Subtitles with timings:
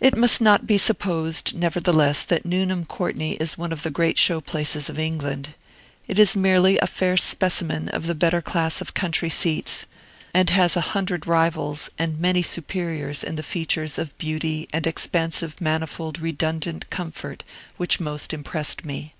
[0.00, 4.40] It must not be supposed, nevertheless, that Nuneham Courtney is one of the great show
[4.40, 5.50] places of England.
[6.08, 9.86] It is merely a fair specimen of the better class of country seats,
[10.34, 15.60] and has a hundred rivals, and many superiors, in the features of beauty, and expansive,
[15.60, 17.44] manifold, redundant comfort,
[17.76, 19.14] which most impressed me.